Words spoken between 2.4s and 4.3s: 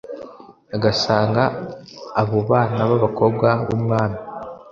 bana b'abakobwa b'umwami